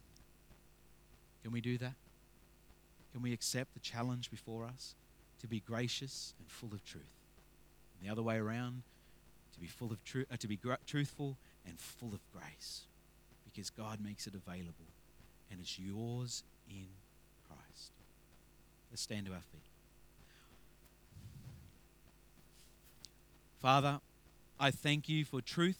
[1.43, 1.93] Can we do that?
[3.11, 4.95] Can we accept the challenge before us
[5.39, 7.03] to be gracious and full of truth?
[7.93, 8.81] And the other way around,
[9.53, 12.81] to be full of truth, uh, to be gr- truthful and full of grace,
[13.45, 14.91] because God makes it available,
[15.49, 16.87] and it's yours in
[17.47, 17.91] Christ.
[18.91, 19.74] Let's stand to our feet.
[23.59, 23.99] Father,
[24.59, 25.79] I thank you for truth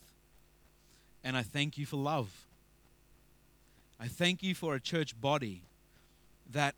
[1.24, 2.46] and I thank you for love.
[4.00, 5.64] I thank you for a church body
[6.52, 6.76] that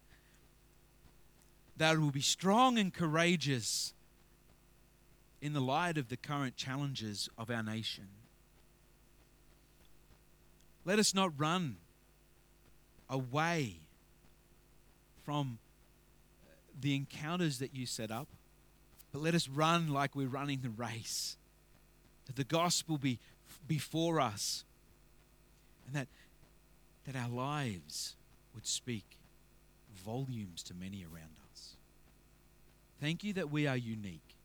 [1.78, 3.94] that will be strong and courageous
[5.42, 8.08] in the light of the current challenges of our nation.
[10.86, 11.78] Let us not run
[13.10, 13.82] away
[15.24, 15.60] from
[16.80, 18.28] the encounters that you set up.
[19.18, 21.38] But let us run like we're running the race.
[22.28, 23.18] That the gospel be
[23.68, 24.64] before us.
[25.88, 26.08] And that,
[27.08, 28.16] that our lives
[28.54, 29.18] would speak
[30.06, 31.74] volumes to many around us.
[33.02, 34.36] Thank you that we are unique.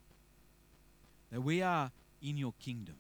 [1.32, 1.90] That we are
[2.22, 2.96] in your kingdom.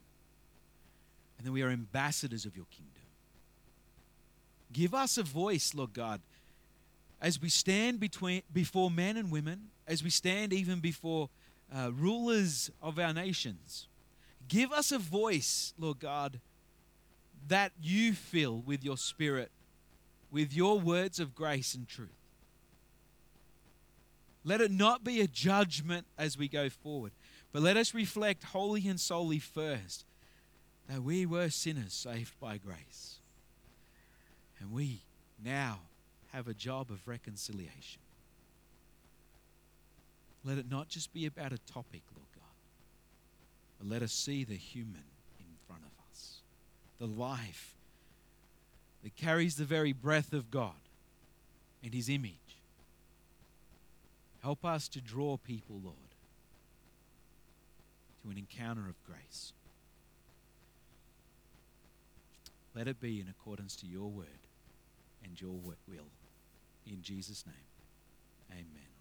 [1.38, 2.92] And that we are ambassadors of your kingdom.
[4.74, 6.20] Give us a voice, Lord God,
[7.18, 11.30] as we stand between, before men and women, as we stand even before
[11.74, 13.86] uh, rulers of our nations.
[14.48, 16.40] Give us a voice, Lord God,
[17.48, 19.50] that you fill with your spirit,
[20.30, 22.10] with your words of grace and truth.
[24.44, 27.12] Let it not be a judgment as we go forward,
[27.52, 30.04] but let us reflect wholly and solely first
[30.88, 33.20] that we were sinners saved by grace.
[34.58, 35.02] And we
[35.42, 35.80] now
[36.32, 38.00] have a job of reconciliation.
[40.44, 42.44] Let it not just be about a topic, Lord God,
[43.78, 45.04] but let us see the human
[45.38, 46.40] in front of us,
[46.98, 47.74] the life
[49.02, 50.72] that carries the very breath of God
[51.82, 52.32] and His image.
[54.42, 55.96] Help us to draw people, Lord,
[58.22, 59.52] to an encounter of grace.
[62.74, 64.26] Let it be in accordance to your word
[65.22, 66.10] and your will.
[66.86, 67.54] In Jesus' name,
[68.50, 68.88] amen.